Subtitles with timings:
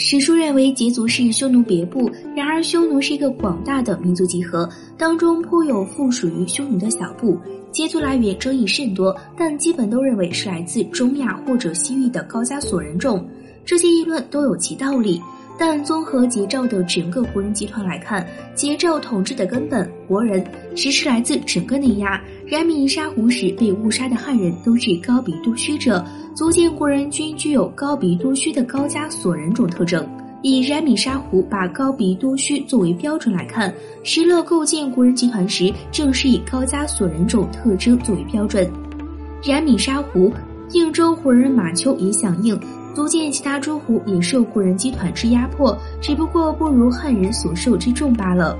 [0.00, 7.36] 史书认为羯族是匈奴别部，然而匈奴是一个广大的民族集合，当中颇有附属于匈奴的小部。
[7.72, 13.28] 羯族来源争议甚多，但基本都认为是来自中亚或者西域的高加索人种。
[13.64, 15.20] 这些议论都有其道理，
[15.58, 20.42] 但综合桀纣的整个国人集团来看，桀纣统治的根本国人
[20.76, 22.22] 其实来自整个内亚。
[22.46, 26.02] 冉闵杀胡时被误杀的汉人都是高鼻多须者。
[26.34, 30.08] 足见国人均具有高鼻多须的高加索人种特征。
[30.40, 38.70] 以冉闵沙胡把高鼻多须作为标准来看，石勒构建国人集团时，正是以高加索人种特征作为标准。
[39.42, 40.32] 冉闵沙胡，
[40.70, 42.56] 应州胡人马丘也响应，
[42.98, 48.58] 足见其他诸胡也受国人集团之压迫，只不过不如汉人所受之重罢了。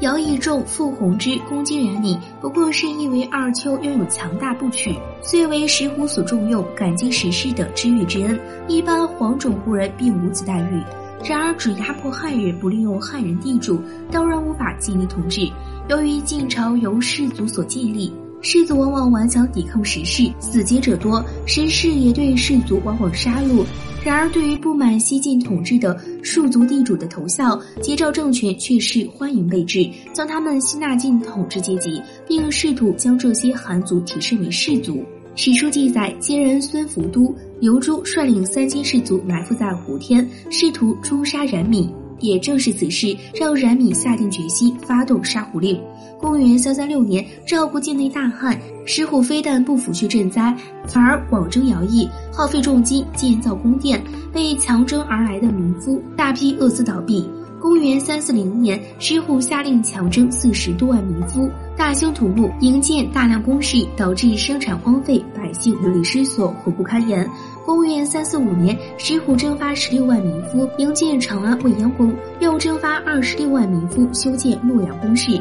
[0.00, 8.40] 姚义仲、傅弘之攻击冉闵，不过是因为二丘拥有强大部曲，虽为石虎所重用，感激石氏的知遇之恩。
[8.68, 10.82] 一般黄种胡人并无此待遇。
[11.22, 15.46] 然而，只压迫汉人，不利用汉人地主，当然无法建立统治。
[15.88, 23.64] 由于晋朝由士族所建立，士族往往顽强抵抗石氏，死节者多，石氏也对士族往往杀戮。
[24.04, 35.02] 然而，对于不满西晋统治的庶族地主的投效，桀纣政权却是欢迎备至，将他们吸纳进统治阶级，并试图将这些寒族提升为士族。
[35.34, 41.92] 史书记载，羯人孙福都、刘珠率领三千士卒埋伏在胡天，试图诛杀冉闵。
[42.20, 45.80] 也正是此事，让冉闵下定决心发动杀虎令。
[46.20, 54.02] 公元三三六年，赵国境内大旱，石虎非但不抚恤赈灾，反而广征徭役，耗费重金建造宫殿，
[54.32, 57.24] 被强征而来的民夫大批饿死倒闭。
[57.60, 67.28] 公元三四零年，石虎下令强征四十多万民夫，大兴土木，营建大量工事，导致生产荒废，百姓流离失所，苦不堪言。
[67.66, 75.40] 公元三四五年，石虎征发十六万民夫，营建长安未央宫，又征发二十六万民夫，修建洛阳宫室，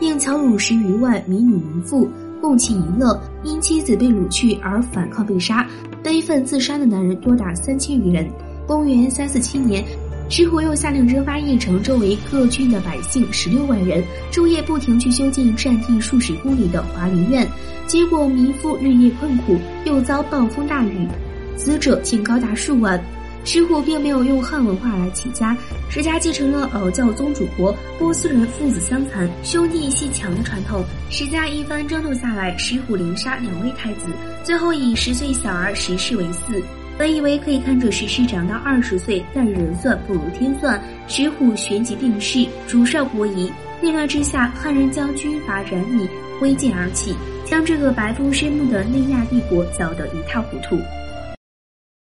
[0.00, 2.08] 并强掳十余万民女民妇，
[2.40, 3.20] 共其淫乐。
[3.44, 5.66] 因妻子被掳去而反抗被杀，
[6.02, 8.26] 悲愤自杀的男人多达三千余人。
[8.66, 9.84] 公元三四七年。
[10.30, 17.48] 石虎又下令征发邺城周围各郡的百姓十六万人，昼夜不停去修建占地数十公里的华林苑，
[17.86, 21.08] 结果民夫日夜困苦，又遭暴风大雨，
[21.56, 23.02] 死者竟高达数万。
[23.44, 25.56] 石虎并没有用汉文化来起家，
[25.88, 30.84] 石家继承了老教宗主国波斯人父子相残、兄弟戏强的传统。
[31.08, 34.08] 石家一番争斗下来，石虎连杀两位太子，
[34.44, 36.62] 最后以十岁小儿石氏为嗣。
[36.98, 43.50] 本以为可以看着石狮长到二十岁，但人算不如天算，石虎旋即病逝，主少国疑。
[43.80, 46.08] 内乱之下，汉人将军阀冉闵
[46.40, 47.14] 挥剑而起，
[47.44, 50.76] 将这个白布深木的内亚帝国搅得一塌糊涂。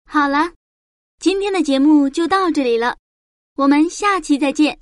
[0.10, 0.50] 好了，
[1.20, 2.96] 今天的节目就到这里了，
[3.56, 4.80] 我们下期再见。